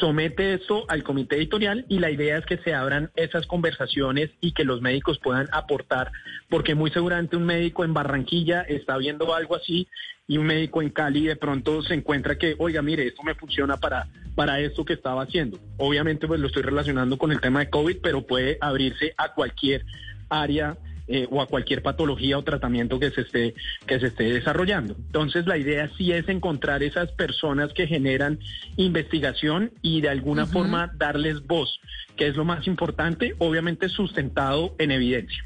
[0.00, 4.52] somete esto al comité editorial y la idea es que se abran esas conversaciones y
[4.52, 6.10] que los médicos puedan aportar,
[6.48, 9.88] porque muy seguramente un médico en Barranquilla está viendo algo así
[10.26, 13.76] y un médico en Cali de pronto se encuentra que, oiga, mire, esto me funciona
[13.76, 15.58] para, para esto que estaba haciendo.
[15.76, 19.84] Obviamente pues lo estoy relacionando con el tema de COVID, pero puede abrirse a cualquier
[20.28, 23.54] área eh, o a cualquier patología o tratamiento que se esté
[23.86, 24.94] que se esté desarrollando.
[24.96, 28.38] Entonces la idea sí es encontrar esas personas que generan
[28.76, 30.52] investigación y de alguna uh -huh.
[30.52, 31.80] forma darles voz,
[32.16, 35.44] que es lo más importante, obviamente sustentado en evidencia.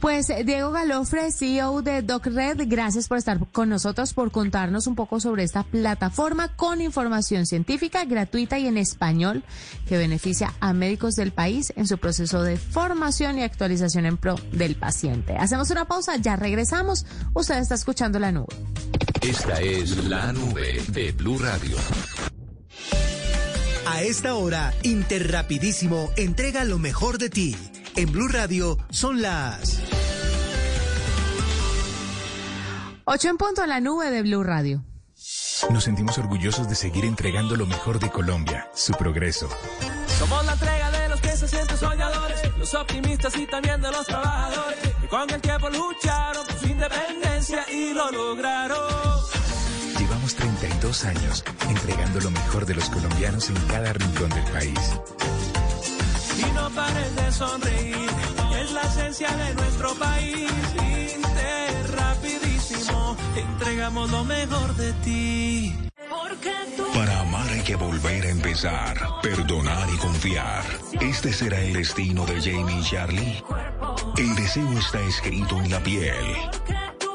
[0.00, 5.20] Pues Diego Galofre, CEO de DocRed, gracias por estar con nosotros, por contarnos un poco
[5.20, 9.44] sobre esta plataforma con información científica gratuita y en español
[9.86, 14.36] que beneficia a médicos del país en su proceso de formación y actualización en pro
[14.52, 15.36] del paciente.
[15.36, 17.06] Hacemos una pausa, ya regresamos.
[17.34, 18.54] Usted está escuchando la nube.
[19.20, 21.76] Esta es la nube de Blue Radio.
[23.86, 27.56] A esta hora, Interrapidísimo entrega lo mejor de ti.
[27.94, 29.80] En Blue Radio son las
[33.04, 34.82] 8 en punto en la nube de Blue Radio.
[35.70, 39.48] Nos sentimos orgullosos de seguir entregando lo mejor de Colombia, su progreso.
[40.18, 44.06] Somos la entrega de los que se sienten soñadores, los optimistas y también de los
[44.06, 49.20] trabajadores, que con el tiempo lucharon por su independencia y lo lograron.
[49.98, 54.78] Llevamos 32 años entregando lo mejor de los colombianos en cada rincón del país.
[66.94, 70.64] Para amar hay que volver a empezar, perdonar y confiar.
[71.00, 73.44] Este será el destino de Jamie y Charlie.
[74.16, 76.36] El deseo está escrito en la piel.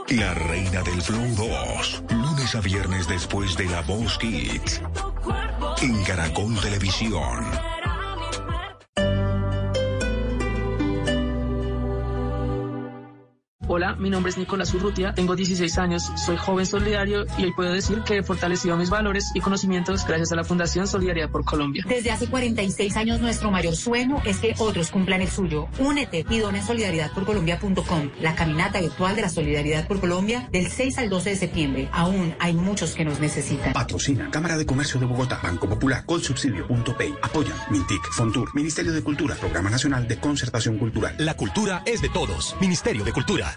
[0.09, 4.81] La reina del Flow 2, lunes a viernes después de La Voz Kids.
[5.81, 7.76] En Caracol Televisión.
[13.69, 17.73] Hola, mi nombre es Nicolás Urrutia, tengo 16 años, soy joven solidario y hoy puedo
[17.73, 21.83] decir que he fortalecido mis valores y conocimientos gracias a la Fundación Solidaridad por Colombia.
[21.85, 25.67] Desde hace 46 años nuestro mayor sueño es que otros cumplan el suyo.
[25.79, 30.99] Únete y dona en solidaridadporcolombia.com, la caminata virtual de la Solidaridad por Colombia del 6
[30.99, 31.89] al 12 de septiembre.
[31.91, 33.73] Aún hay muchos que nos necesitan.
[33.73, 37.15] Patrocina Cámara de Comercio de Bogotá, Banco Popular, Colsubsidio.pay.
[37.21, 41.15] Apoyan Mintic, Fontur, Ministerio de Cultura, Programa Nacional de Concertación Cultural.
[41.17, 42.55] La cultura es de todos.
[42.61, 43.56] Ministerio de Cultura.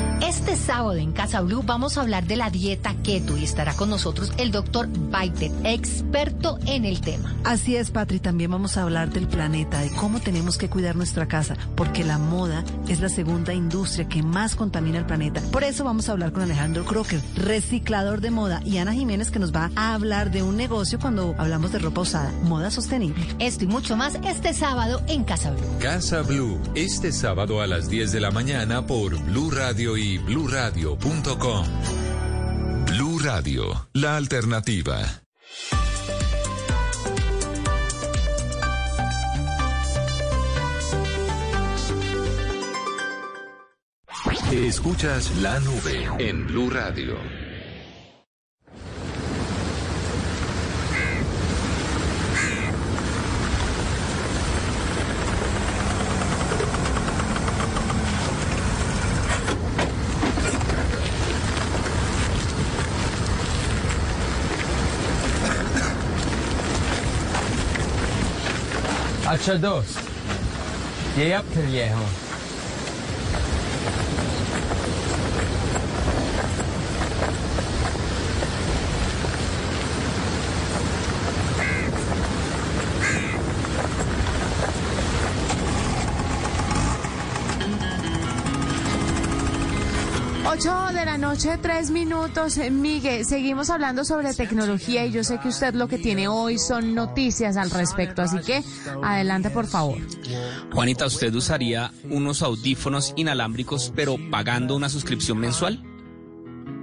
[0.21, 3.89] Este sábado en Casa Blue vamos a hablar de la dieta keto y estará con
[3.89, 7.35] nosotros el doctor Baited, experto en el tema.
[7.43, 11.27] Así es, Patri, también vamos a hablar del planeta, de cómo tenemos que cuidar nuestra
[11.27, 15.41] casa, porque la moda es la segunda industria que más contamina el planeta.
[15.51, 19.39] Por eso vamos a hablar con Alejandro Crocker, reciclador de moda, y Ana Jiménez, que
[19.39, 23.25] nos va a hablar de un negocio cuando hablamos de ropa usada, moda sostenible.
[23.39, 25.79] Esto y mucho más este sábado en Casa Blue.
[25.79, 31.65] Casa Blue, este sábado a las 10 de la mañana por Blue Radio y bluradio.com.
[32.85, 35.21] Blue Radio, la alternativa.
[44.51, 47.40] Escuchas la nube en Blue Radio.
[69.31, 72.07] अच्छा दोस्त ये अब फिर ये हूँ।
[91.21, 92.57] Noche, tres minutos.
[92.57, 96.57] Eh, Miguel, seguimos hablando sobre tecnología y yo sé que usted lo que tiene hoy
[96.57, 98.63] son noticias al respecto, así que
[99.03, 99.97] adelante, por favor.
[100.73, 105.81] Juanita, ¿usted usaría unos audífonos inalámbricos pero pagando una suscripción mensual?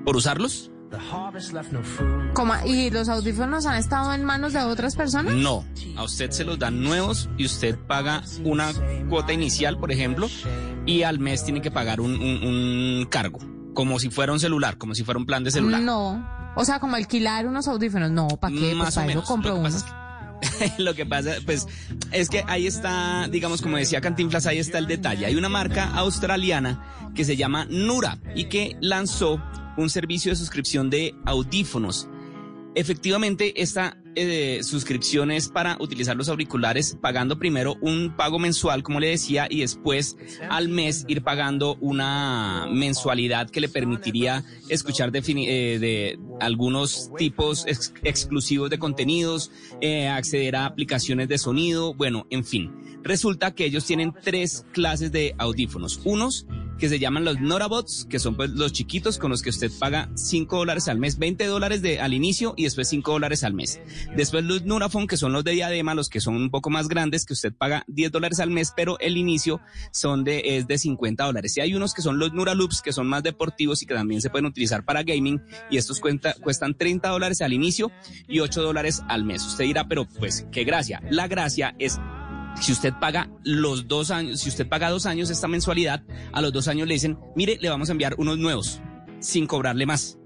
[0.05, 0.70] ¿Por usarlos?
[2.64, 5.35] ¿Y los audífonos han estado en manos de otras personas?
[5.35, 8.70] No, a usted se los dan nuevos y usted paga una
[9.11, 10.29] cuota inicial, por ejemplo,
[10.87, 12.42] y al mes tiene que pagar un, un-
[13.01, 13.38] un cargo,
[13.79, 15.81] como si fuera un celular, como si fuera un plan de celular.
[15.81, 16.29] No.
[16.57, 18.11] O sea, como alquilar unos audífonos.
[18.11, 18.75] No, ¿para qué?
[18.75, 19.25] Más Pues o para eso menos.
[19.25, 19.85] compro Lo que unos.
[20.79, 21.69] Lo que pasa, pues,
[22.11, 25.27] es que ahí está, digamos, como decía Cantinflas, ahí está el detalle.
[25.27, 29.41] Hay una marca australiana que se llama Nura y que lanzó
[29.77, 32.09] un servicio de suscripción de audífonos.
[32.75, 39.01] Efectivamente, esta eh, suscripción es para utilizar los auriculares pagando primero un pago mensual, como
[39.01, 40.16] le decía, y después
[40.51, 47.64] al mes ir pagando una mensualidad que le permitiría escuchar defini- eh, de algunos tipos
[47.66, 52.73] ex- exclusivos de contenidos, eh, acceder a aplicaciones de sonido, bueno, en fin.
[53.03, 56.01] Resulta que ellos tienen tres clases de audífonos.
[56.05, 56.47] Unos
[56.79, 60.09] que se llaman los Norabots, que son pues los chiquitos con los que usted paga
[60.14, 63.81] 5 dólares al mes, 20 dólares de, al inicio y después 5 dólares al mes.
[64.17, 67.27] Después los Nurafone, que son los de diadema, los que son un poco más grandes,
[67.27, 69.61] que usted paga 10 dólares al mes, pero el inicio
[69.93, 71.57] son de, es de 50 dólares.
[71.57, 74.31] Y hay unos que son los Nuraloops, que son más deportivos y que también se
[74.31, 77.91] pueden utilizar para gaming, y estos cuenta, cuestan 30 dólares al inicio
[78.29, 79.45] y 8 dólares al mes.
[79.45, 81.03] Usted dirá, pero pues, qué gracia.
[81.11, 81.99] La gracia es
[82.61, 86.53] si usted paga los dos años, si usted paga dos años esta mensualidad, a los
[86.53, 88.81] dos años le dicen, mire, le vamos a enviar unos nuevos,
[89.21, 90.18] sin cobrarle más.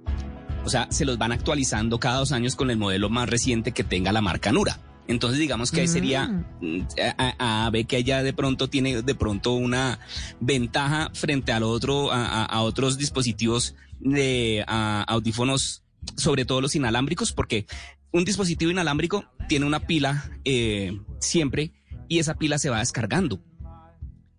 [0.64, 3.83] O sea, se los van actualizando cada dos años con el modelo más reciente que
[3.85, 4.79] tenga la marca Nura.
[5.09, 6.29] Entonces digamos que ahí sería
[6.61, 6.81] mm,
[7.18, 9.99] a, a- a ver que ella de pronto tiene de pronto una
[10.40, 15.83] ventaja frente al otro, a, a- a otros dispositivos de audífonos,
[16.16, 17.66] sobre todo los inalámbricos, porque
[18.12, 21.73] un dispositivo inalámbrico tiene una pila eh, siempre
[22.09, 23.41] y esa pila se va descargando.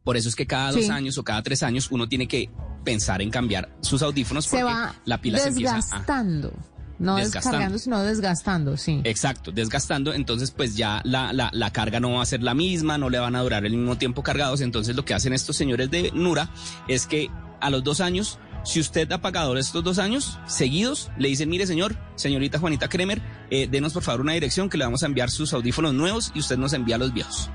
[0.04, 0.92] Por eso es que cada dos Sí.
[0.92, 2.50] años o cada tres años uno tiene que
[2.84, 6.54] pensar en cambiar sus audífonos Se porque va la pila se empieza a desgastando.
[7.00, 7.52] No Desgastando.
[7.58, 9.02] descargando, sino desgastando, sí.
[9.04, 12.98] Exacto, desgastando, entonces pues ya la, la, la carga no va a ser la misma,
[12.98, 15.90] no le van a durar el mismo tiempo cargados, entonces lo que hacen estos señores
[15.90, 16.50] de Nura
[16.88, 17.30] es que
[17.62, 21.68] a los dos años, si usted ha pagado estos dos años seguidos, le dicen, mire
[21.68, 25.30] señor, señorita Juanita Kremer, eh, denos por favor una dirección que le vamos a enviar
[25.30, 27.50] sus audífonos nuevos y usted nos envía los viejos.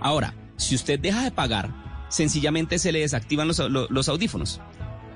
[0.00, 1.72] Ahora, si usted deja de pagar,
[2.08, 4.60] sencillamente se le desactivan los, lo- los audífonos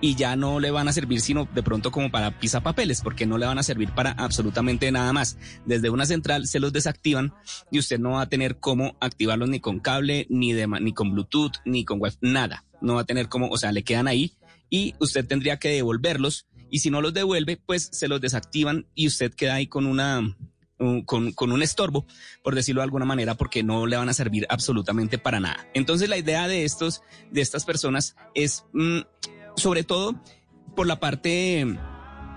[0.00, 3.38] y ya no le van a servir sino de pronto como para pisapapeles, porque no
[3.38, 5.38] le van a servir para absolutamente nada más.
[5.64, 7.32] Desde una central se los desactivan
[7.70, 11.12] y usted no va a tener cómo activarlos ni con cable, ni, de, ni con
[11.12, 12.64] Bluetooth, ni con web, nada.
[12.80, 14.32] No va a tener cómo, o sea, le quedan ahí
[14.72, 19.06] y usted tendría que devolverlos y si no los devuelve, pues se los desactivan y
[19.06, 20.34] usted queda ahí con una
[20.78, 22.06] un- con, con un estorbo,
[22.42, 25.68] por decirlo de alguna manera, porque no le van a servir absolutamente para nada.
[25.74, 29.00] Entonces la idea de estos, de estas personas es, mm,
[29.56, 30.20] sobre todo,
[30.74, 31.66] por la parte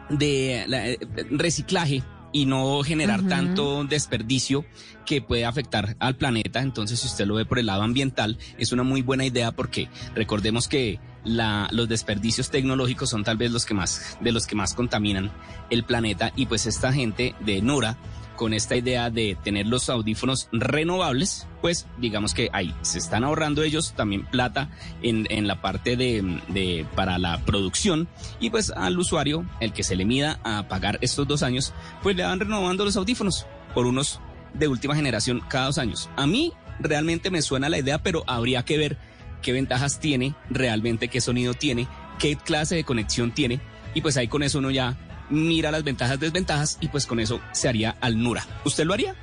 [0.09, 0.99] de la, eh,
[1.31, 4.65] reciclaje y no generar tanto desperdicio
[5.05, 6.59] que puede afectar al planeta.
[6.59, 9.87] Entonces, si usted lo ve por el lado ambiental, es una muy buena idea porque
[10.13, 14.55] recordemos que la, los desperdicios tecnológicos son tal vez los que más, de los que
[14.55, 15.31] más contaminan
[15.69, 17.97] el planeta y pues esta gente de Nura
[18.35, 23.63] con esta idea de tener los audífonos renovables, pues digamos que ahí se están ahorrando
[23.63, 24.69] ellos también plata
[25.01, 28.07] en, en la parte de, de- para la producción
[28.41, 31.73] y pues al usuario, el que se le mida a pagar estos dos años,
[32.03, 34.19] pues le van renovando los audífonos por unos
[34.53, 36.09] de última generación cada dos años.
[36.17, 38.97] A mí realmente me suena la idea, pero habría que ver
[39.41, 41.87] qué ventajas tiene realmente, qué sonido tiene,
[42.19, 43.59] qué clase de conexión tiene
[43.93, 44.97] y pues ahí con eso uno ya
[45.29, 48.45] mira las ventajas, desventajas y pues con eso se haría al Nura.
[48.63, 49.15] ¿Usted lo haría?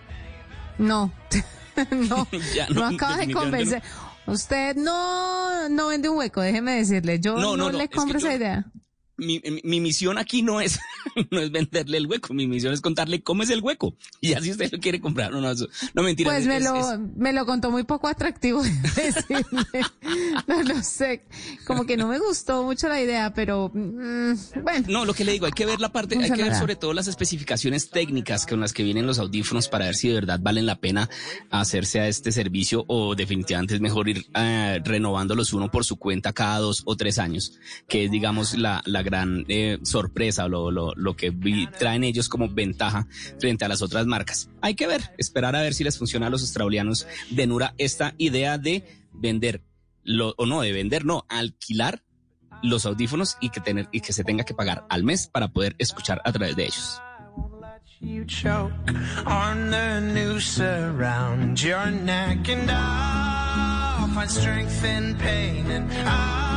[0.78, 1.12] No,
[1.90, 3.82] no, Ya, no no, acaba de convencer.
[4.26, 7.20] Usted no, no vende un hueco, déjeme decirle.
[7.20, 8.66] Yo No, no, le compro esa idea.
[9.24, 10.78] Mi, mi- mi misión aquí no es,
[11.30, 13.94] no es venderle el hueco, mi misión es contarle cómo es el hueco.
[14.20, 15.32] Y así usted lo quiere comprar.
[15.32, 15.52] No, no,
[15.94, 16.30] no mentira.
[16.30, 18.62] Pues es- me es- lo, es- me lo contó muy poco atractivo.
[20.46, 21.22] no lo sé.
[21.66, 24.86] Como que no me gustó mucho la idea, pero mm, bueno.
[24.88, 26.92] No, lo que le digo, hay que ver la parte, hay que ver sobre todo
[26.92, 30.66] las especificaciones técnicas con las que vienen los audífonos para ver si de verdad valen
[30.66, 31.08] la pena
[31.50, 36.32] hacerse a este servicio o definitivamente es mejor ir eh, renovándolos uno por su cuenta
[36.32, 37.58] cada dos o tres años,
[37.88, 39.11] que es digamos la, la gran
[39.48, 43.06] eh, sorpresa o lo, lo, lo que vi- traen ellos como ventaja
[43.38, 44.48] frente a las otras marcas.
[44.60, 48.14] Hay que ver, esperar a ver si les funciona a los australianos de Nura esta
[48.18, 49.62] idea de vender,
[50.04, 52.02] lo, o no, de vender, no, alquilar
[52.62, 55.74] los audífonos y que tener y que se tenga que pagar al mes para poder
[55.78, 57.00] escuchar a través de ellos.
[58.04, 58.72] You choke
[59.26, 66.51] on the noose around your neck, and I'll find strength in pain, and I will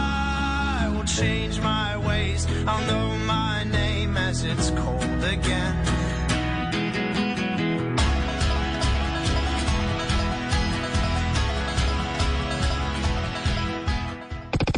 [1.15, 2.45] change my ways.
[2.67, 5.75] I'll know my name as it's cold again.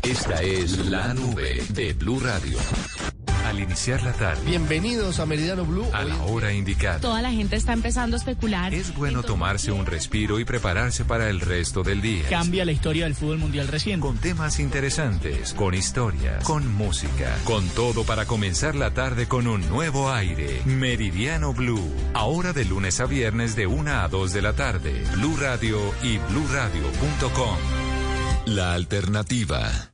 [0.04, 2.58] Esta es la nube de Blue Radio.
[3.48, 5.86] Al iniciar la tarde, Bienvenidos a Meridiano Blue.
[5.94, 8.74] a la hora indicada, Toda la gente está empezando a especular.
[8.74, 12.28] es bueno tomarse un respiro y prepararse para el resto del día.
[12.30, 14.02] Cambia la historia del fútbol mundial reciente.
[14.06, 19.68] Con temas interesantes, con historias, con música, con todo para comenzar la tarde con un
[19.70, 20.62] nuevo aire.
[20.66, 21.90] Meridiano Blue.
[22.14, 25.04] Ahora de lunes a viernes de 1 a 2 de la tarde.
[25.14, 27.58] Blue Radio y bluradio.com.
[28.46, 29.94] La alternativa.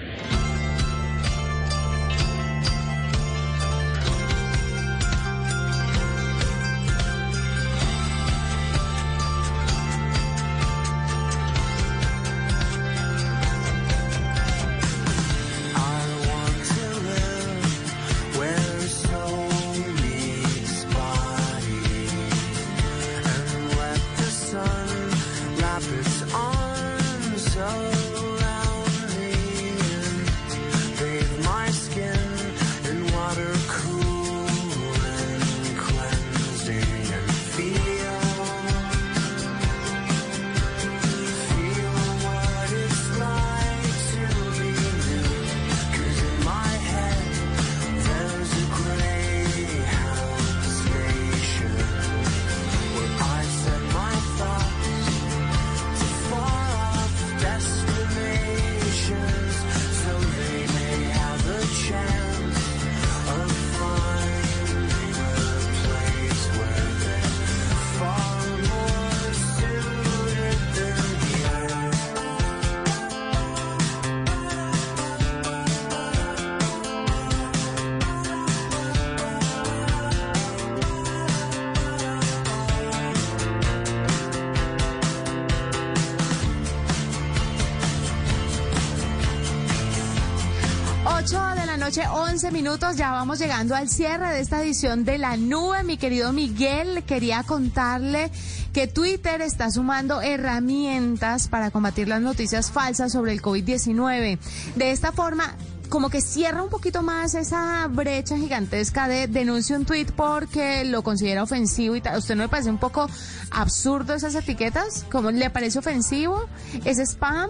[91.91, 95.83] Noche, 11 minutos, ya vamos llegando al cierre de esta edición de La Nube.
[95.83, 98.31] Mi querido Miguel, quería contarle
[98.71, 104.39] que Twitter está sumando herramientas para combatir las noticias falsas sobre el COVID-19.
[104.77, 105.53] De esta forma,
[105.91, 111.03] como que cierra un poquito más esa brecha gigantesca de denuncia un tweet porque lo
[111.03, 112.17] considera ofensivo y tal.
[112.17, 113.09] ¿Usted no le parece un poco
[113.51, 115.05] absurdo esas etiquetas?
[115.11, 116.47] ¿Cómo le parece ofensivo?
[116.85, 117.49] ¿Es spam?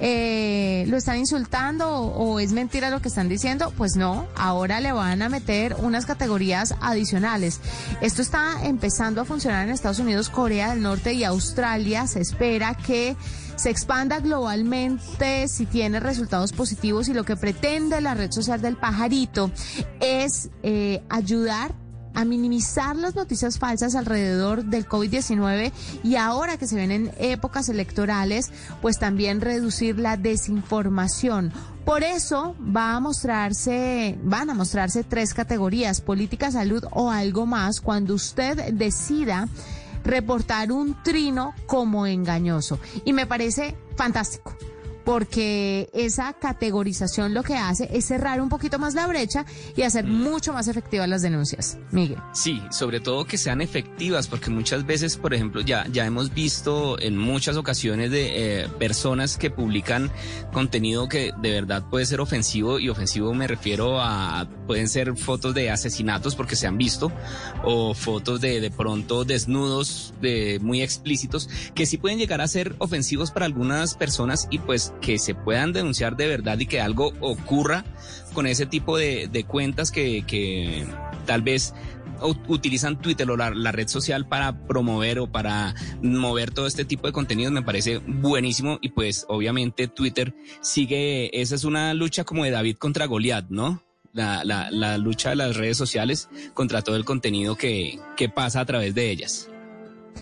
[0.00, 3.70] Eh, ¿Lo están insultando o es mentira lo que están diciendo?
[3.76, 7.60] Pues no, ahora le van a meter unas categorías adicionales.
[8.00, 12.06] Esto está empezando a funcionar en Estados Unidos, Corea del Norte y Australia.
[12.06, 13.14] Se espera que
[13.56, 18.76] se expanda globalmente si tiene resultados positivos y lo que pretende la red social del
[18.76, 19.50] pajarito
[20.00, 21.74] es eh, ayudar
[22.14, 27.68] a minimizar las noticias falsas alrededor del COVID-19 y ahora que se ven en épocas
[27.68, 28.50] electorales,
[28.80, 31.52] pues también reducir la desinformación.
[31.84, 37.80] Por eso va a mostrarse, van a mostrarse tres categorías, política, salud o algo más,
[37.80, 39.48] cuando usted decida
[40.04, 42.78] reportar un trino como engañoso.
[43.04, 44.56] Y me parece fantástico
[45.04, 49.44] porque esa categorización lo que hace es cerrar un poquito más la brecha
[49.76, 51.78] y hacer mucho más efectivas las denuncias.
[51.90, 52.18] Miguel.
[52.32, 56.98] Sí, sobre todo que sean efectivas, porque muchas veces, por ejemplo, ya, ya hemos visto
[57.00, 60.10] en muchas ocasiones de eh, personas que publican
[60.52, 65.54] contenido que de verdad puede ser ofensivo, y ofensivo me refiero a, pueden ser fotos
[65.54, 67.12] de asesinatos porque se han visto,
[67.62, 72.74] o fotos de de pronto desnudos de muy explícitos, que sí pueden llegar a ser
[72.78, 77.12] ofensivos para algunas personas y pues que se puedan denunciar de verdad y que algo
[77.20, 77.84] ocurra
[78.32, 80.86] con ese tipo de, cuentas que, que
[81.26, 81.74] tal vez
[82.48, 87.06] utilizan Twitter o la, la red social para promover o para mover todo este tipo
[87.06, 92.44] de contenidos me parece buenísimo y pues obviamente Twitter sigue, esa es una lucha como
[92.44, 93.82] de David contra Goliat, ¿no?
[94.12, 98.60] La, la, la lucha de las redes sociales contra todo el contenido que, que pasa
[98.60, 99.50] a través de ellas.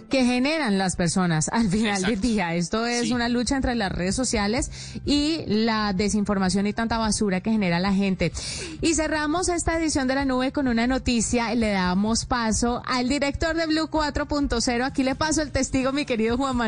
[0.09, 2.55] Que generan las personas al final del día.
[2.55, 3.13] Esto es Sí.
[3.13, 4.71] una lucha entre las redes sociales
[5.05, 8.33] y la desinformación y tanta basura que genera la gente.
[8.81, 13.57] Y cerramos esta edición de la nube con una noticia le damos paso al director
[13.57, 14.85] de Blue 4.0.
[14.85, 16.63] Aquí le paso el testigo, mi querido Juan Manuel.